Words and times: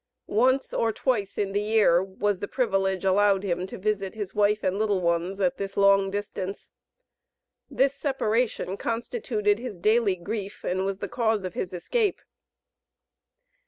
Once 0.25 0.73
or 0.73 0.91
twice 0.91 1.37
in 1.37 1.51
the 1.51 1.61
year, 1.61 2.01
was 2.01 2.39
the 2.39 2.47
privilege 2.47 3.05
allowed 3.05 3.43
him 3.43 3.67
to 3.67 3.77
visit 3.77 4.15
his 4.15 4.33
wife 4.33 4.63
and 4.63 4.79
little 4.79 4.99
ones 4.99 5.39
at 5.39 5.57
this 5.57 5.77
long 5.77 6.09
distance. 6.09 6.71
This 7.69 7.93
separation 7.93 8.77
constituted 8.77 9.59
his 9.59 9.77
daily 9.77 10.15
grief 10.15 10.63
and 10.63 10.85
was 10.85 10.97
the 10.97 11.07
cause 11.07 11.43
of 11.43 11.53
his 11.53 11.71
escape. 11.71 12.19